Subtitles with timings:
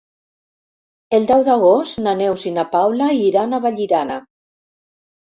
[1.17, 4.17] El deu d'agost na Neus i na Paula iran a Vallirana.